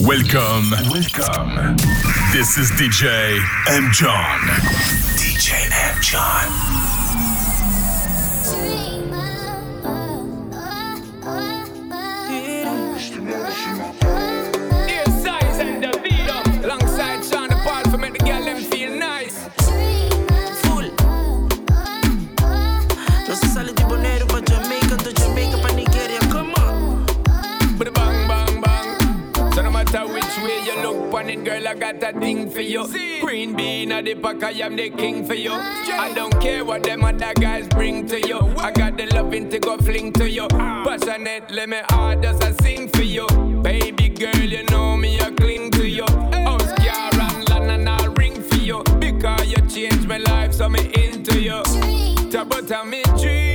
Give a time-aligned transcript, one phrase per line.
[0.00, 0.70] Welcome.
[0.90, 1.76] Welcome.
[2.30, 3.38] This is DJ
[3.70, 3.90] M.
[3.92, 4.40] John.
[5.16, 6.02] DJ M.
[6.02, 6.85] John.
[31.44, 32.86] Girl, I got a thing for you.
[33.20, 35.52] Green bean or the pack, I am the king for you.
[35.52, 38.38] I don't care what them other guys bring to you.
[38.58, 40.48] I got the loving to go fling to you.
[40.48, 43.26] Passionate, let me hard as I sing for you.
[43.62, 46.04] Baby girl, you know me, I cling to you.
[46.04, 48.82] Oscar car and land and I ring for you.
[48.98, 51.62] Because you changed my life, so me into you.
[52.30, 53.45] Tabata me dream.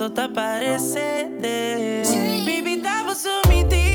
[0.00, 1.42] Só tá parecendo.
[2.46, 3.89] Baby, tava sumido.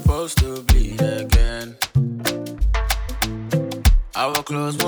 [0.00, 1.76] supposed to bleed again.
[4.14, 4.87] I will close.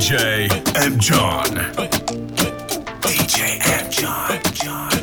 [0.00, 0.48] DJ
[0.82, 0.98] M.
[0.98, 1.44] John.
[3.02, 3.90] DJ M.
[3.90, 4.40] John.
[4.54, 4.99] John.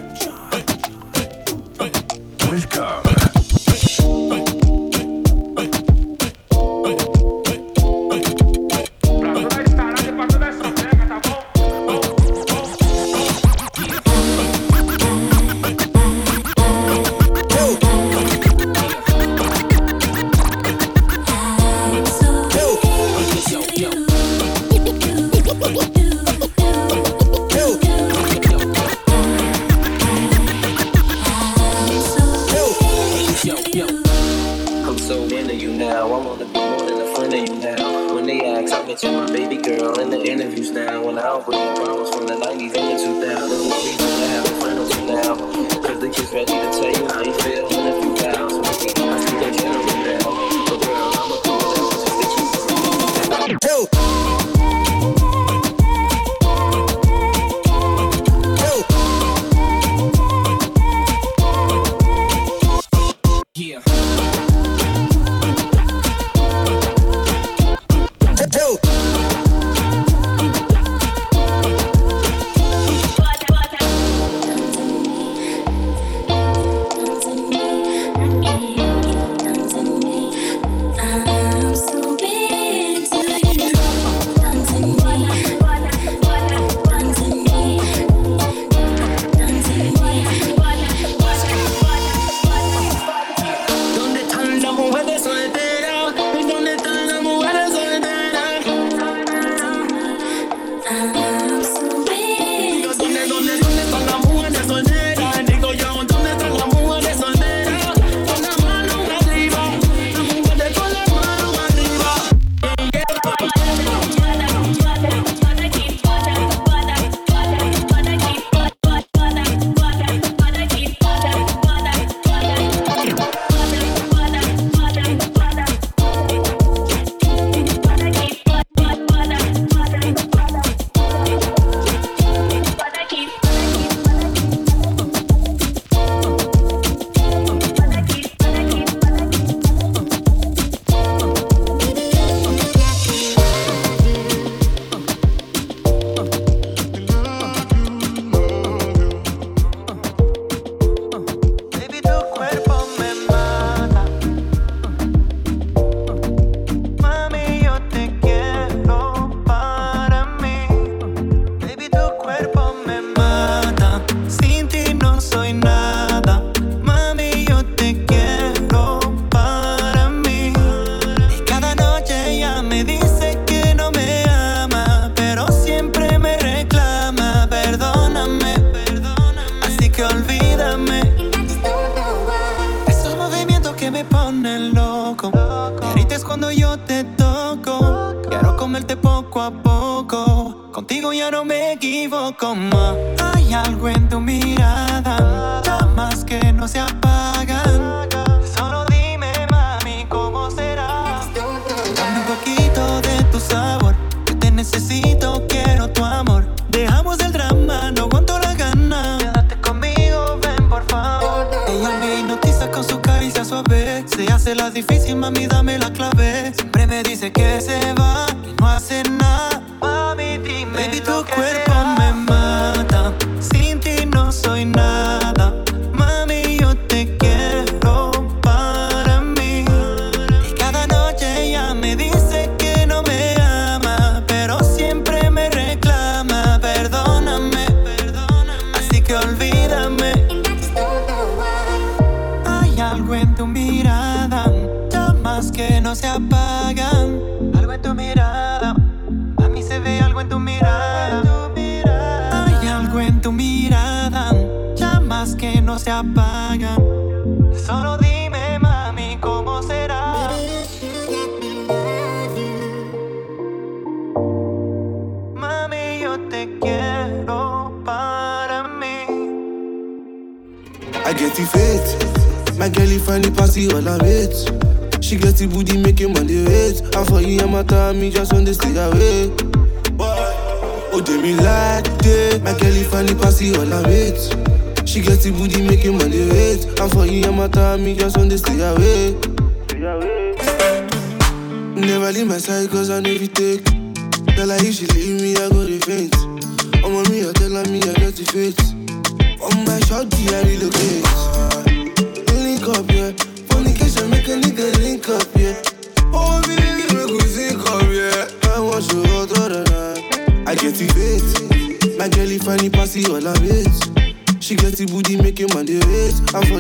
[214.48, 216.54] Hace la difícil, mami, dame la clave.
[216.56, 217.58] Siempre me dice que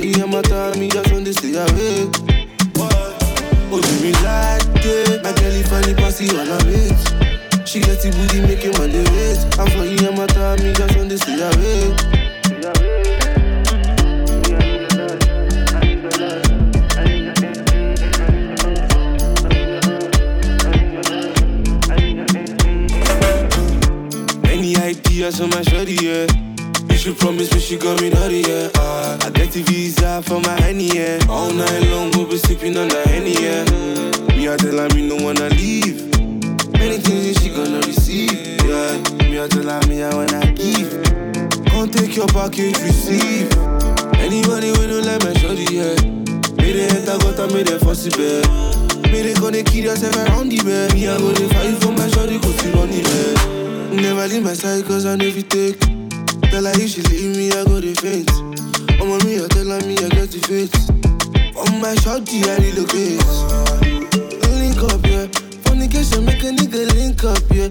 [0.03, 2.09] you, I'm a time, me just on the stay away.
[3.71, 5.23] Oh, do me like it.
[5.23, 7.67] My girl, if I pass it all of it.
[7.67, 8.39] She get the booty,
[8.79, 9.39] on the wait.
[9.59, 11.93] And for you, I'm a time, me just on the stay away.
[24.51, 26.46] Any ideas on my shorty, yeah.
[27.05, 28.69] You promised me she got me naughty, yeah.
[28.75, 31.19] Uh, I get the visa for my honey, yeah.
[31.29, 33.63] All night long we'll be sleeping on the henny, yeah.
[34.35, 36.03] Me, I tell her me no wanna leave.
[36.73, 38.99] Many things that she gonna receive, yeah.
[39.23, 40.91] Me, I tell her me I wanna give.
[41.71, 43.55] Can't take your package, receive.
[44.19, 45.95] Anybody we don't like my shorty, yeah.
[46.59, 48.43] Me they enter, got her, me they fussy, bed.
[49.07, 50.91] Me they gonna kill yourself around the bed.
[50.93, 53.95] Me, I go to fight for my shorty, cause you run the bed.
[53.95, 55.96] Never leave my side cause I you take
[56.51, 58.31] Tell her if she leave me, I go to faint
[59.17, 60.73] on me, I tell her me, I get the faith
[61.55, 63.23] On my shorty, I relocate.
[64.59, 65.27] Link up, yeah.
[65.65, 67.69] Fornication make a nigga link up, yeah.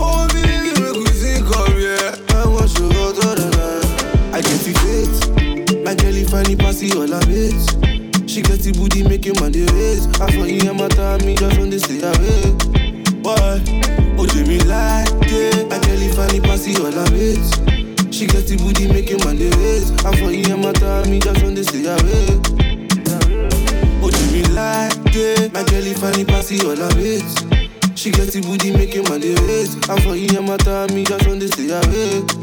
[0.00, 2.16] Oh, baby, make we sync up, yeah.
[2.38, 4.34] I want you all the night.
[4.34, 5.84] I get the faith.
[5.84, 9.24] My girl, if I need pass it all of it She get the booty, make
[9.24, 12.52] him on the waist I for you, I'm me just on the stay away.
[13.22, 13.60] Why?
[14.18, 15.68] Oh, Jimmy like it.
[15.68, 17.67] My girl, if I need pass it all of it.
[18.18, 19.46] She get the booty, make him on the.
[20.04, 22.34] And for you, I'm time, me just on the stay away.
[24.02, 25.52] Oh, Jimmy like it.
[25.52, 27.22] My girl, if I need pass all of it.
[27.96, 29.38] She get the booty, make him on the.
[29.88, 32.37] And for you, I'm time, me just on the stay away.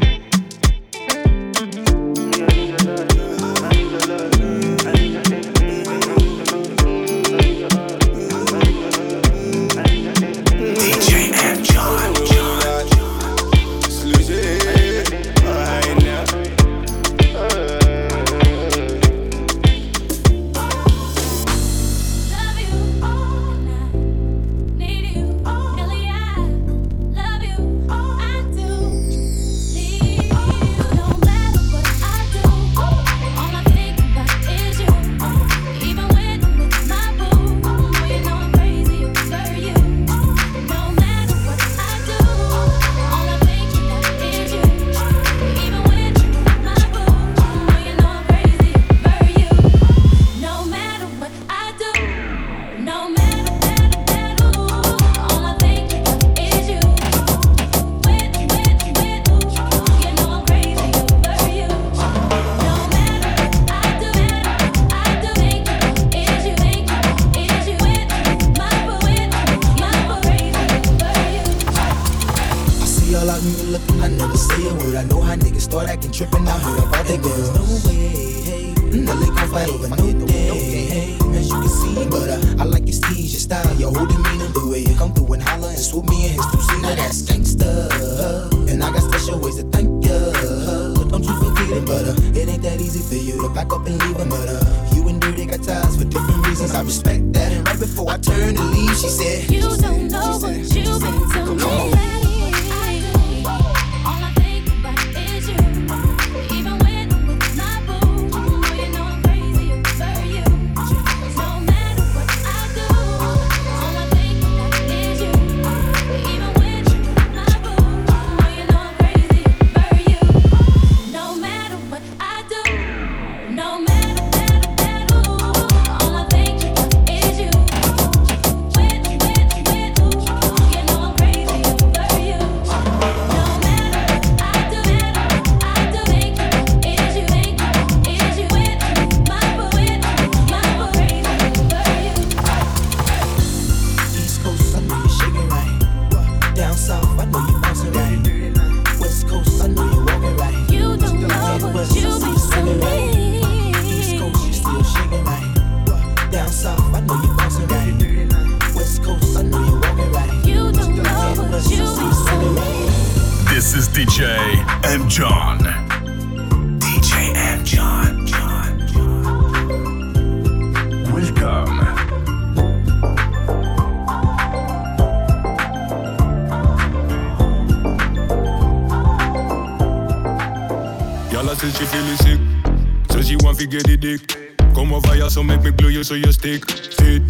[183.96, 184.56] Dick.
[184.74, 186.68] Come over here, so make me blow you so you stick.
[186.70, 187.22] Fit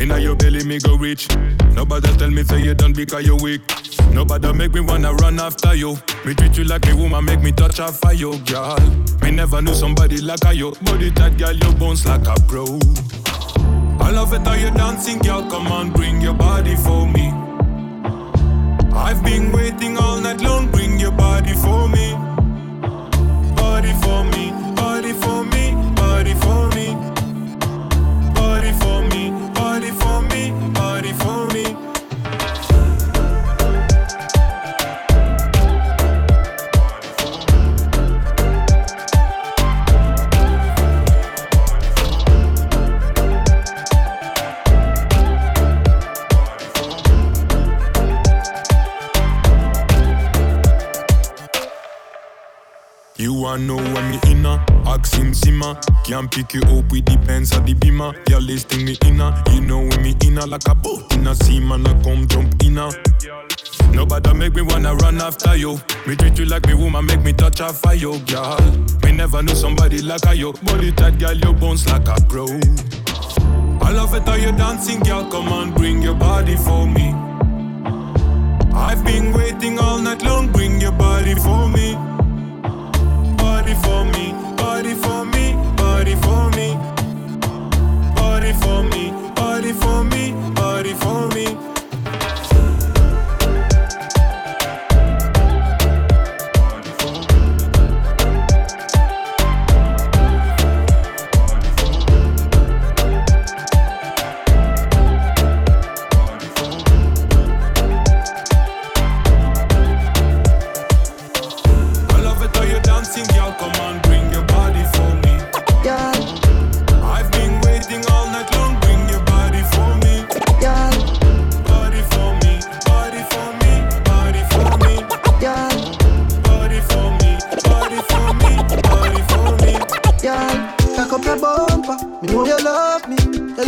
[0.00, 1.28] inna your belly, me go rich.
[1.74, 3.60] Nobody tell me say you done because you weak.
[4.12, 5.96] Nobody make me wanna run after you.
[6.24, 8.78] Me treat you like a woman, make me touch for you, girl.
[9.22, 10.72] Me never knew somebody like a you.
[10.82, 12.64] Body that girl, your bones like a pro.
[14.00, 15.48] I love it how you dancing, girl.
[15.48, 17.32] Come on, bring your body for me.
[18.92, 20.70] I've been waiting all night long.
[20.70, 22.27] Bring your body for me.
[53.58, 54.64] Wanna know when me inna?
[54.86, 55.74] Ask him simmer.
[56.04, 58.12] Can't pick you up with the pens or the beamer.
[58.28, 59.42] You're listing me inna.
[59.52, 61.84] You know when me inna like a boat in a sea man.
[61.84, 62.90] I come jump inna.
[63.90, 65.80] Nobody make me wanna run after you.
[66.06, 68.60] Me treat you like me woman, make me touch her fire, girl.
[69.02, 70.52] Me never knew somebody like a you.
[70.62, 72.46] Body tight, girl, your bones like a pro.
[73.80, 75.28] I love it how you dancing, girl.
[75.28, 77.12] Come on, bring your body for me.
[78.72, 80.52] I've been waiting all night long.
[80.52, 82.17] Bring your body for me.
[83.68, 86.74] Body for me, body for me, body for me.
[88.16, 91.44] Body for me, body for me, body for me.
[91.48, 91.77] I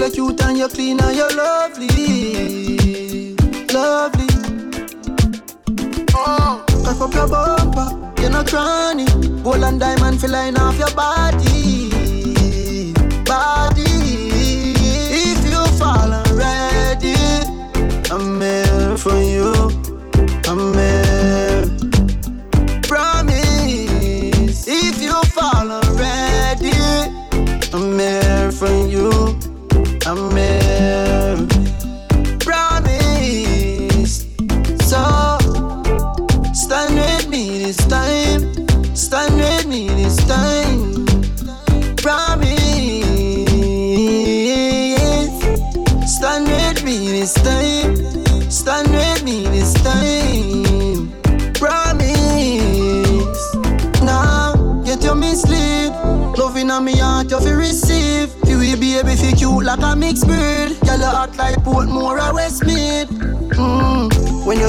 [0.01, 1.87] You look cute and you're clean and you're lovely,
[3.71, 4.27] lovely.
[6.15, 8.23] Oh, cock up your bumper.
[8.23, 9.05] You're not cranny.
[9.43, 11.91] Gold and diamond feel line off your body,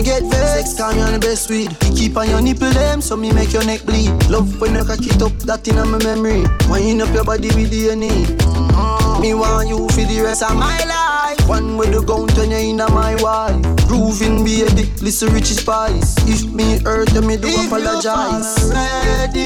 [0.04, 1.70] Get vexed, call me on the best weed.
[1.84, 4.10] You keep on your nipple them, so me make your neck bleed.
[4.30, 6.44] Love when you cock it up, that inna my memory.
[6.70, 8.10] Wind up your body with DNA.
[8.10, 9.22] Mm.
[9.22, 11.48] Me want you for the rest of my life.
[11.48, 13.62] One way to go turn you inna my wife.
[13.88, 16.16] Grooving baby, listen Richie Spice.
[16.28, 18.58] If me hurt you, me do If apologize.
[18.58, 19.46] fall Ready,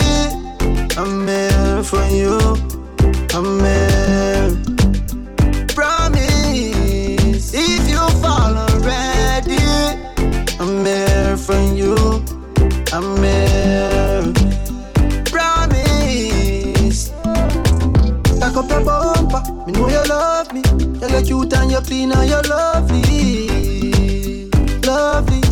[0.95, 2.39] I'm here for you.
[3.33, 4.74] I'm here.
[10.67, 11.95] I'm here for you.
[12.91, 14.33] I'm here.
[15.25, 17.09] Promise.
[18.39, 20.63] Back up your bumper, me know you love me.
[20.99, 23.47] You look cute and you clean and you lovely,
[24.81, 25.43] lovely.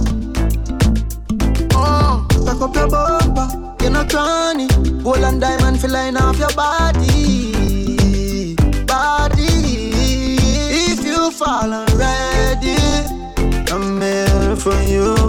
[1.76, 3.48] Uh, back up your bumper,
[3.82, 4.68] you're not cranny.
[5.04, 7.43] Gold and diamond feel line off your body,
[14.64, 15.23] for you.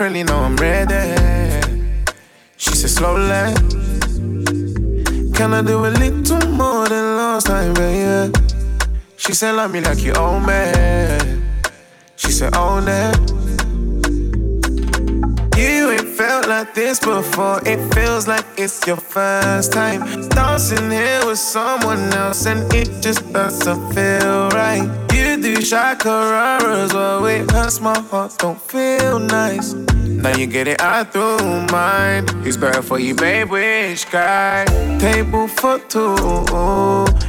[0.00, 1.14] Now I'm ready.
[2.56, 3.54] She said, slowly.
[5.34, 8.32] Can I do a little more than last time, baby?
[9.16, 11.42] She said, love me like you own me.
[12.16, 13.16] She said, own it.
[15.56, 17.60] You ain't felt like this before.
[17.64, 20.28] It feels like it's your first time.
[20.30, 25.03] Dancing here with someone else, and it just doesn't feel right.
[25.44, 29.74] Do shakararas, well, it hurts my heart, don't feel nice.
[29.74, 32.26] Now you get it out through mine.
[32.42, 33.50] Who's better for you, babe?
[33.50, 34.64] Which guy?
[34.98, 36.16] Table for two.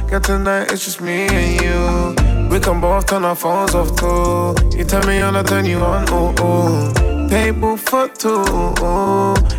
[0.08, 2.48] Got tonight, it's just me and you.
[2.48, 4.54] We can both turn our phones off too.
[4.74, 6.08] You tell me on, I turn you on.
[6.08, 7.28] Ooh, ooh.
[7.28, 8.42] Table for two.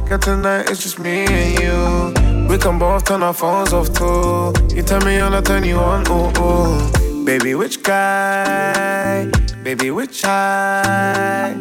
[0.09, 2.47] Got tonight, it's just me and you.
[2.47, 4.51] We can both turn our phones off too.
[4.75, 6.07] You tell me on, I turn you on.
[6.07, 6.96] Ooh, ooh.
[7.27, 9.29] Baby, which guy?
[9.61, 11.51] Baby, which eye?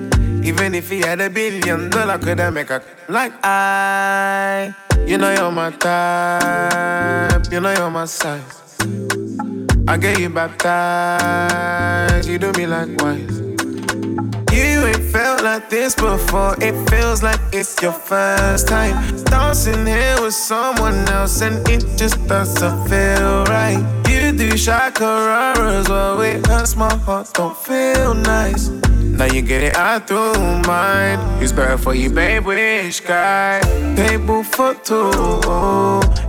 [0.44, 4.72] Even if he had a billion dollar, could I make a like I?
[5.05, 7.50] You know you're my type.
[7.50, 8.79] You know you're my size.
[9.88, 12.29] I get you baptized.
[12.29, 13.46] You do me likewise.
[14.57, 16.57] You ain't felt like this before.
[16.62, 22.27] It feels like it's your first time dancing here with someone else, and it just
[22.27, 23.77] doesn't feel right.
[24.09, 28.69] You do shakaras, well, with us, my heart don't feel nice.
[29.19, 31.19] Now you get it out through mine.
[31.42, 32.47] It's better for you, babe?
[32.47, 33.61] Wish guy?
[33.95, 35.11] Table for two.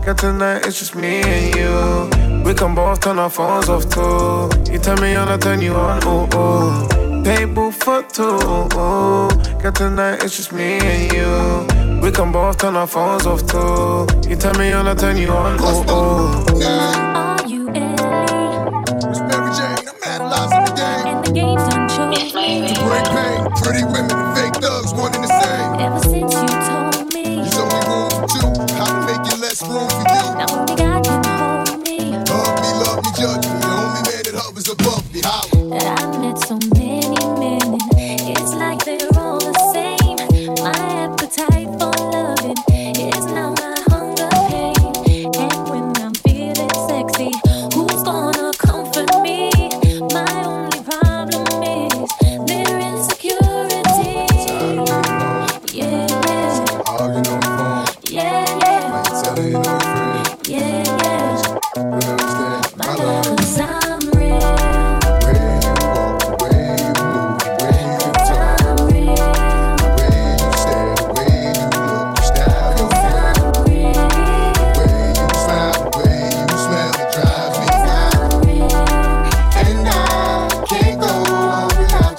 [0.06, 2.44] Got tonight, it's just me and you.
[2.44, 4.50] We can both turn our phones off too.
[4.70, 6.04] You turn me on, I turn you on.
[6.06, 8.40] Ooh, ooh table for two.
[9.60, 12.00] Cause tonight it's just me and you.
[12.02, 14.08] We can both turn our phones off too.
[14.30, 15.58] You turn me on, I turn you on.
[15.60, 16.44] Oh, oh.
[23.62, 25.72] Pretty women and fake thugs, one and the same.
[25.84, 28.48] Ever since you told me, you.
[28.80, 30.28] How to make it less room for you.
[30.40, 31.98] Now only God can hold me.
[32.32, 33.60] Love me, love me, judge me.
[33.60, 35.57] The only man that hovers above me, holler.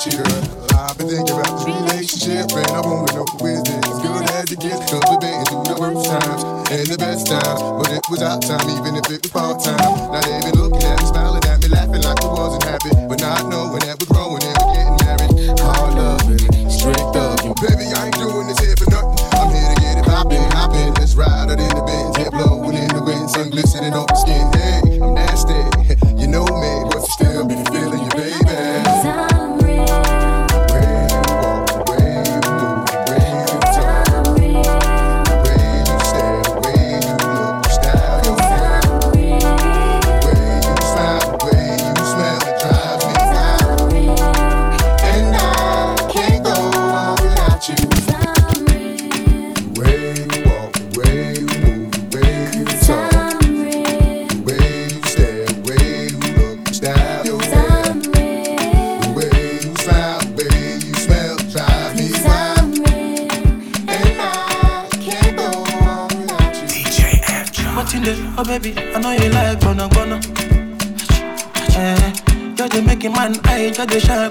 [0.06, 0.78] you, girl.
[0.78, 3.82] I've been thinking about this relationship, and I wanna know who is this.
[3.98, 7.60] Good as it gets, cause we've been through the worst times and the best times.
[7.62, 9.78] But it was our time, even if it was part time.
[10.12, 11.07] Now they've been looking at
[73.78, 74.28] tu as des chats,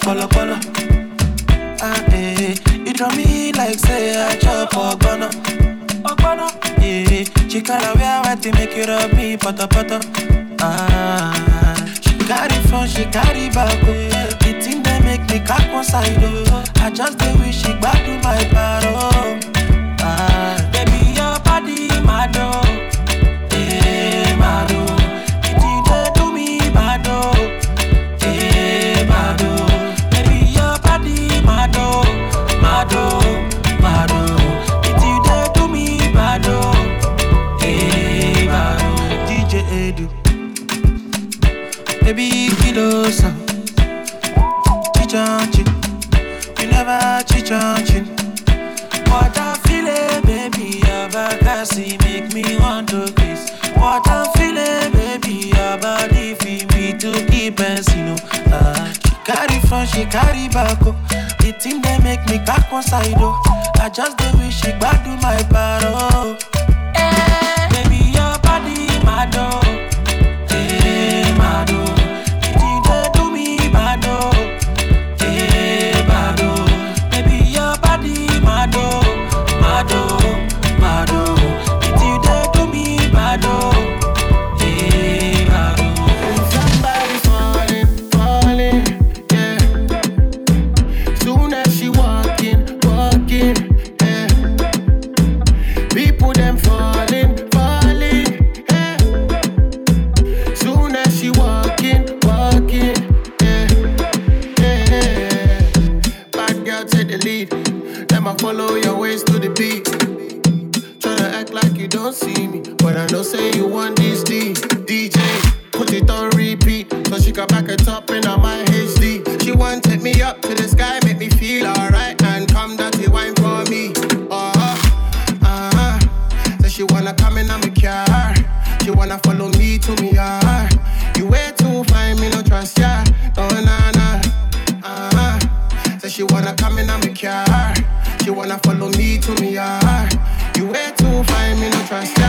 [139.41, 140.15] me a heart.
[140.55, 142.26] You way too fine, me no trust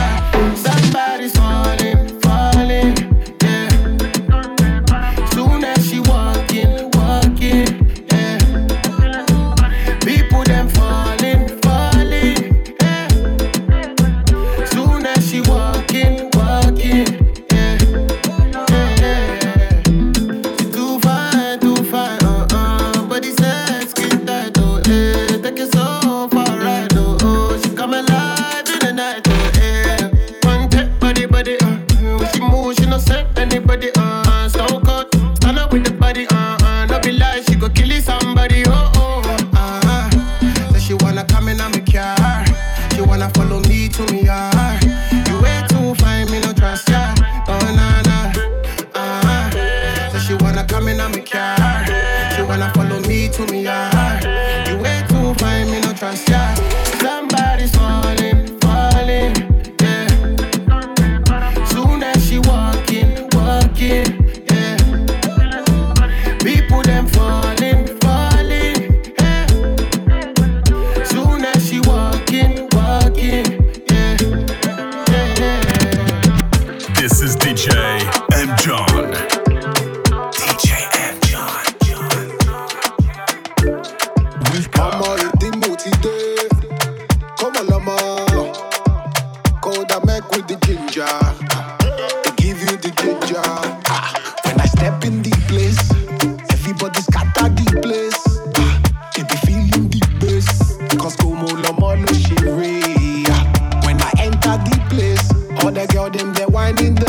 [106.71, 107.08] they the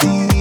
[0.00, 0.31] ju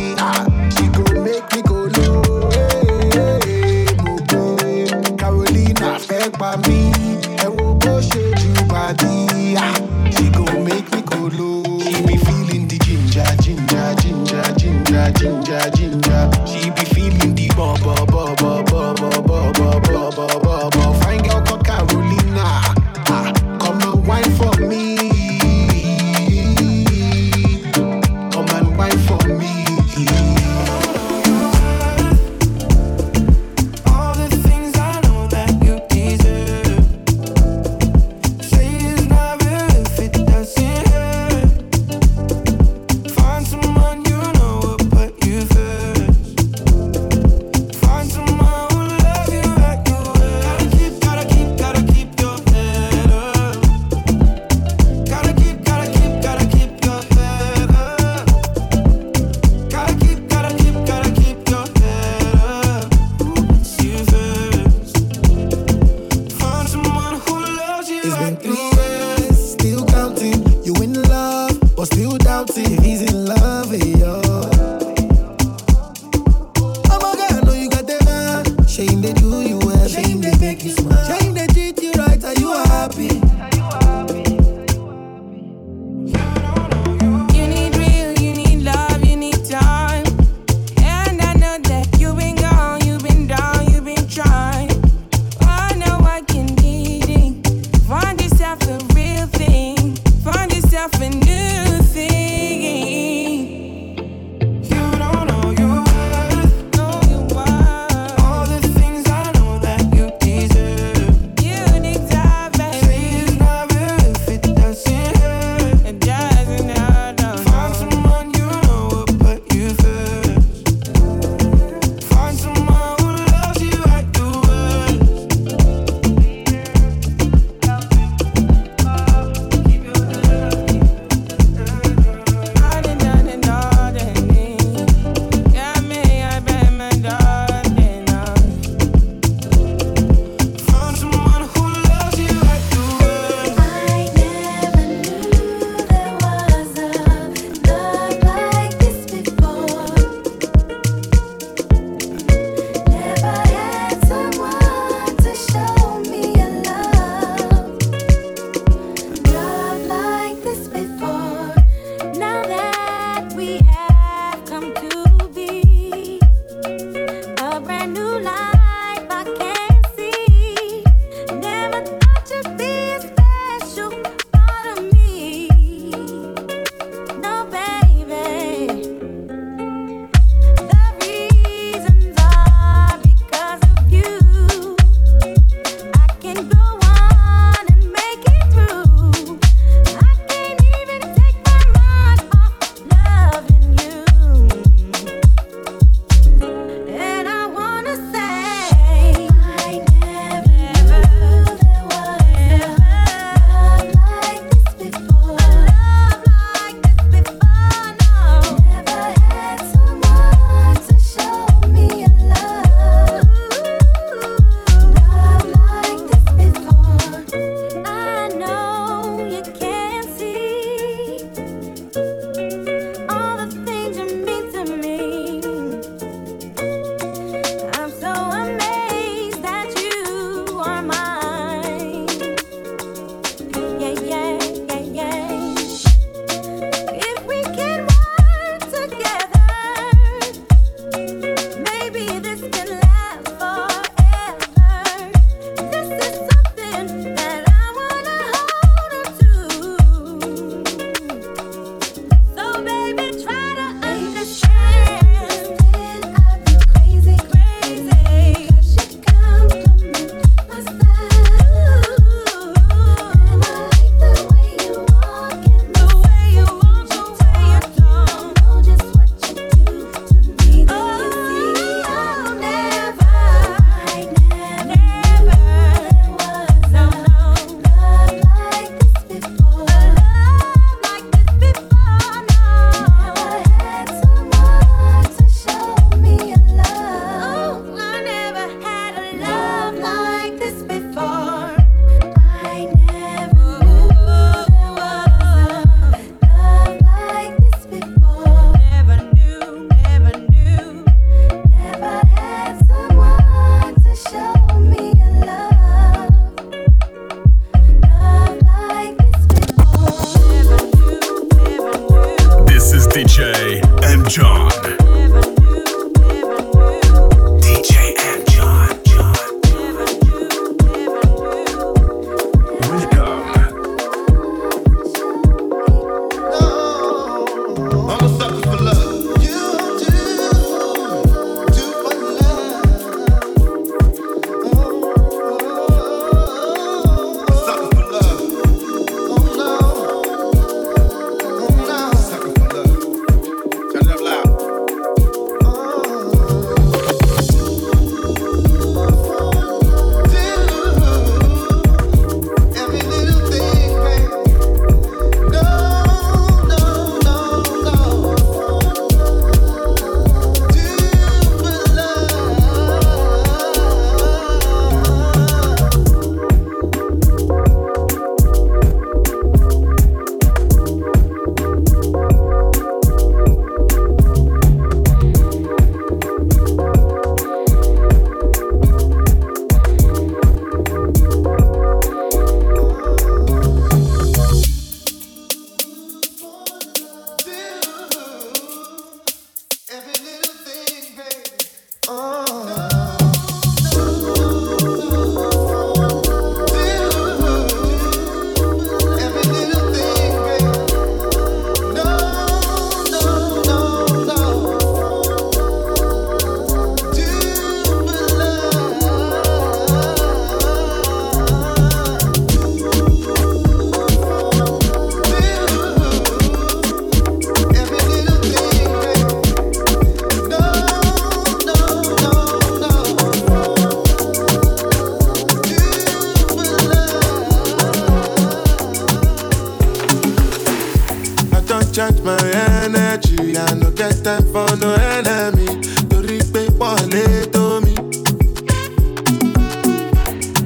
[431.71, 432.17] charge my
[432.63, 433.37] energy.
[433.37, 435.47] I no get time for no enemy.
[435.89, 437.73] Torí pé wọlé tó mi.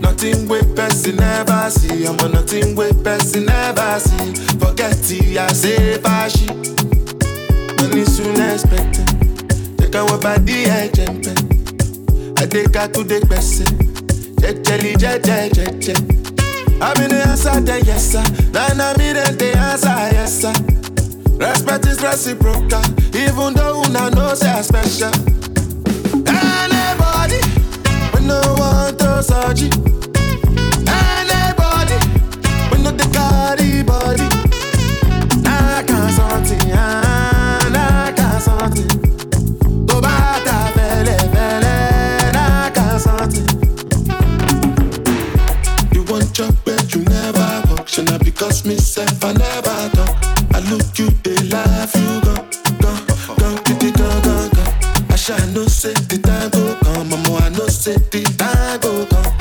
[0.02, 2.06] Nothing wey person never see.
[2.06, 4.34] I'm on nothing wey person never see.
[4.60, 6.48] Forget it, I say fashi.
[7.82, 9.08] Money soon expected.
[9.78, 11.36] Take our body ẹ̀jẹ̀ ń pẹ́.
[12.42, 13.70] Adékakúdé gbẹ̀sẹ̀.
[14.42, 15.98] Jẹ́jẹ́lì jẹ́jẹ́ jẹ́jẹ́.
[16.82, 18.24] I'm in the answer, then yes sir.
[18.52, 20.54] Nana me then the answer, yes sir.
[21.38, 22.82] Respect is reciprocal,
[23.14, 25.12] even though una know say I special.
[26.28, 27.40] Anybody,
[28.14, 29.76] we no want to search it.
[30.88, 31.98] Anybody,
[32.72, 34.28] we no the carry body.
[35.46, 38.95] I can't something, I can't something.
[51.00, 51.10] You,
[51.50, 52.22] laugh, you.
[55.10, 59.06] I shall know say the time go come, mama, I know say the time go
[59.08, 59.35] come.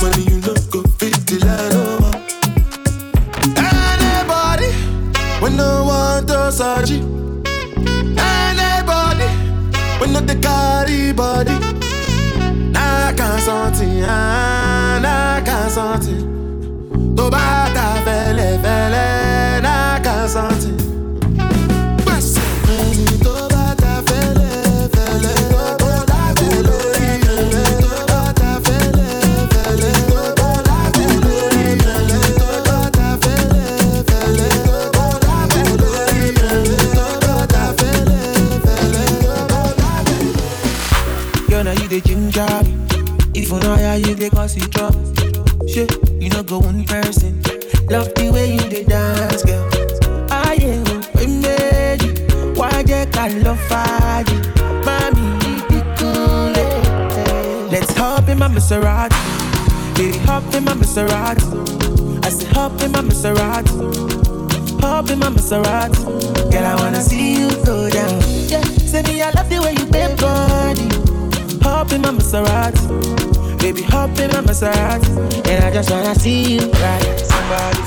[74.67, 75.47] In.
[75.51, 77.21] And I just wanna see you ride.
[77.21, 77.81] Somebody,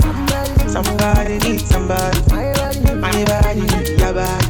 [0.70, 2.20] somebody need somebody.
[2.96, 3.62] My body,
[3.98, 4.48] your body.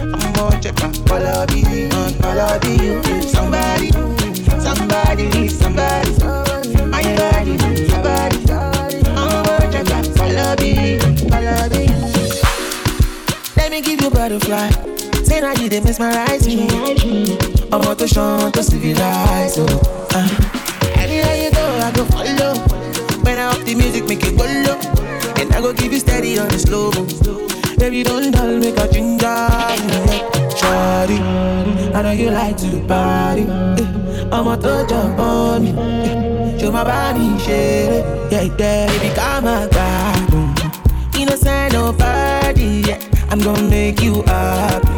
[0.00, 2.74] I'm gonna check my quality, uh, quality.
[2.84, 3.90] You, somebody,
[4.60, 6.12] somebody need somebody.
[6.86, 7.52] My body,
[7.90, 8.38] your body.
[9.18, 10.98] I'm gonna check my quality,
[11.28, 11.86] quality.
[13.56, 14.70] Let me give you butterfly.
[15.24, 16.68] Say now you they mesmerize me.
[17.70, 19.58] I'm out to shine to civilize.
[19.58, 19.97] Oh,
[23.68, 24.78] the music, make it go low.
[25.40, 26.90] And I go give you steady on the slow.
[27.76, 29.26] Baby, don't dull, make a ginger.
[30.56, 31.18] Shawty,
[31.94, 33.42] I know you like to party.
[33.42, 35.70] Eh, I'ma touch up on me.
[35.72, 38.04] eh, Show my body shit.
[38.32, 40.16] Yeah, yeah, baby, come on, back.
[41.14, 42.82] Innocent, nobody.
[42.88, 43.00] Yeah,
[43.30, 44.88] I'm gonna make you happy.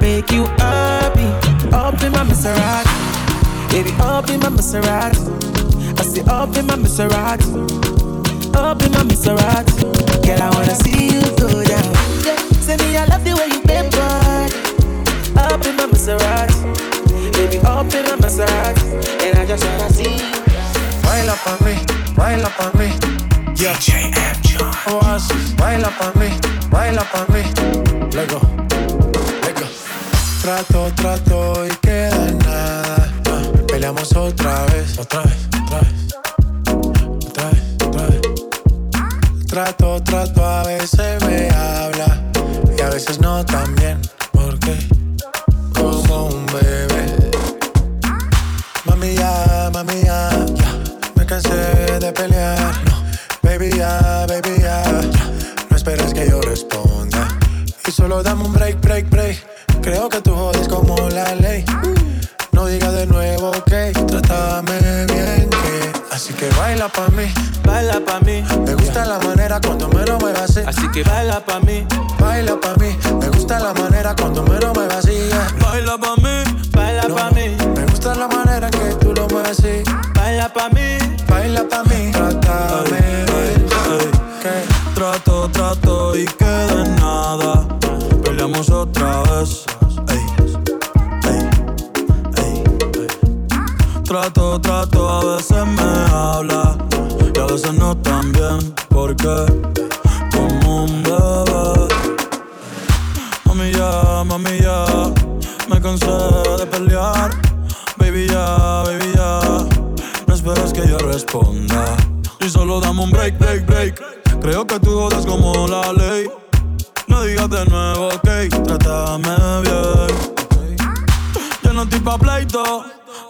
[0.00, 1.24] Make you happy.
[1.72, 3.70] Up in my Maserati.
[3.70, 5.32] Baby, up in my Maserati.
[6.02, 7.46] I say up in my Maserati.
[8.56, 9.86] Up in my Maserati.
[10.26, 11.94] Girl, I wanna see you go down.
[12.26, 14.50] Yeah, say me, I love the way you bend body.
[15.38, 16.58] Up in my Maserati.
[17.34, 18.82] Baby, up in my Maserati.
[19.22, 20.32] And I just wanna see you.
[21.06, 21.78] Baila pa' mí,
[22.16, 22.90] baila pa' mí.
[23.54, 24.36] DJ M.
[24.42, 24.74] John.
[24.90, 26.30] Oasis, baila pa' mí,
[26.68, 27.42] baila pa' mí.
[28.12, 28.40] Lego,
[29.46, 29.66] lego.
[30.42, 30.90] Trato,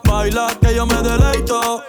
[0.04, 1.82] baila que yo me deleito.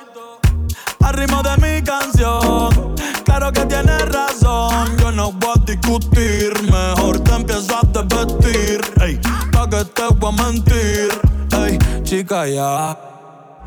[1.02, 4.96] Al ritmo de mi canción, claro que tienes razón.
[4.98, 8.82] Yo no voy a discutir, mejor te empiezas a vestir.
[9.02, 9.20] Ey,
[9.52, 11.10] pa' que te voy a mentir.
[11.58, 12.98] Ey, chica, ya.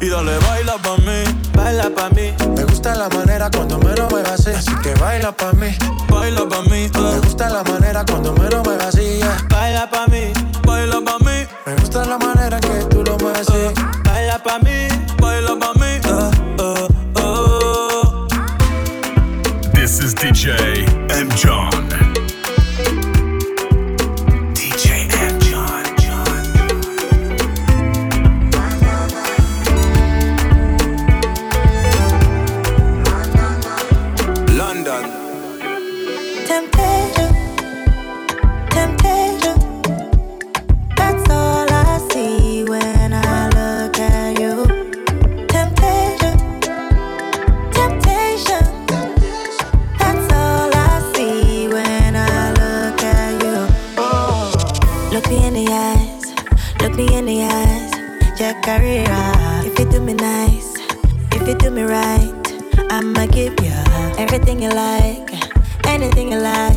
[0.00, 1.24] Y dale, baila pa' mí.
[1.54, 2.32] Baila pa' mí.
[2.54, 4.50] Me gusta la manera cuando me lo muevas así.
[4.50, 5.76] Así que baila pa' mí.
[6.08, 6.90] Baila pa' mí.
[6.94, 9.18] Me gusta la manera cuando me lo muevas así.
[9.18, 9.38] yeah.
[9.50, 10.32] Baila pa' mí.
[20.26, 20.95] DJ
[64.56, 66.75] everything you like, anything you like.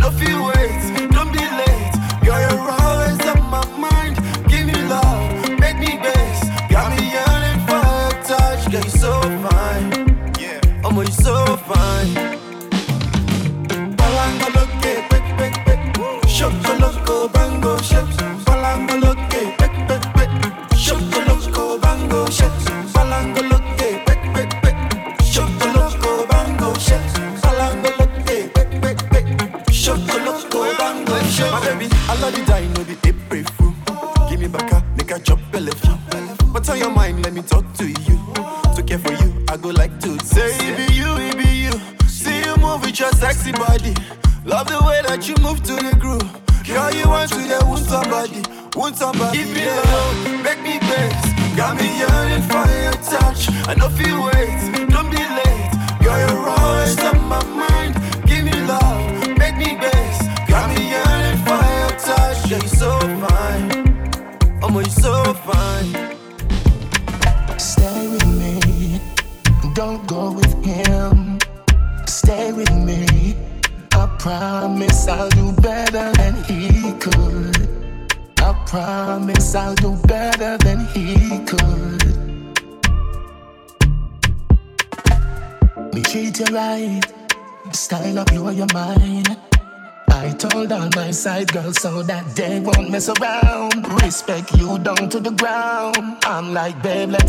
[0.00, 0.59] no feeling.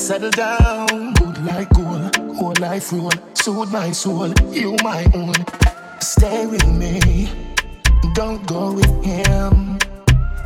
[0.01, 1.13] settle down.
[1.13, 3.11] Good like gold, whole life roll.
[3.35, 5.35] Soothe my soul, you my own.
[5.99, 7.29] Stay with me,
[8.15, 9.77] don't go with him.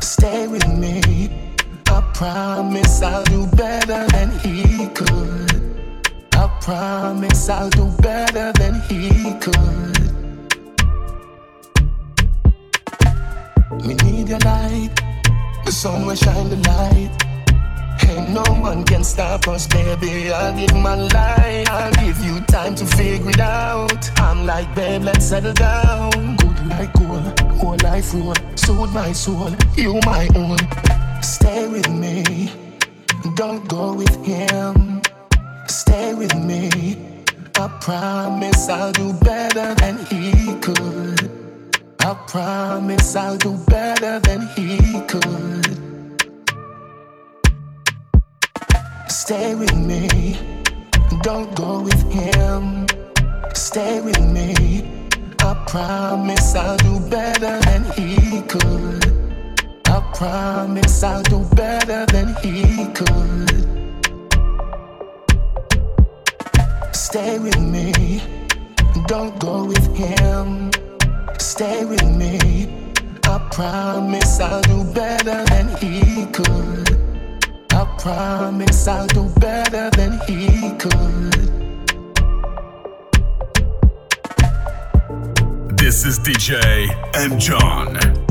[0.00, 1.00] Stay with me,
[1.88, 5.52] I promise I'll do better than he could.
[6.34, 9.08] I promise I'll do better than he
[9.44, 9.96] could.
[13.86, 14.90] We need your light,
[15.64, 17.25] the sun will shine the light.
[18.16, 20.32] Ain't no one can stop us, baby.
[20.32, 21.68] I'll give my life.
[21.68, 24.10] I'll give you time to figure it out.
[24.18, 26.36] I'm like, babe, let's settle down.
[26.36, 28.34] Good like gold, whole life rule.
[28.54, 30.56] Suit my soul, you my own.
[31.22, 32.50] Stay with me,
[33.34, 35.02] don't go with him.
[35.68, 36.70] Stay with me.
[37.58, 41.30] I promise I'll do better than he could.
[42.00, 45.85] I promise I'll do better than he could.
[49.28, 50.38] Stay with me,
[51.24, 52.86] don't go with him.
[53.54, 54.54] Stay with me,
[55.40, 59.04] I promise I'll do better than he could.
[59.88, 63.50] I promise I'll do better than he could.
[66.94, 68.22] Stay with me,
[69.08, 70.70] don't go with him.
[71.40, 77.05] Stay with me, I promise I'll do better than he could.
[77.98, 81.32] Promise I'll do better than he could.
[85.78, 87.38] This is DJ M.
[87.38, 88.25] John.